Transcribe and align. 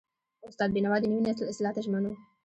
استاد 0.49 0.69
بینوا 0.75 0.97
د 0.99 1.03
نوي 1.11 1.21
نسل 1.27 1.45
اصلاح 1.51 1.73
ته 1.75 1.81
ژمن 1.85 2.03
و. 2.05 2.13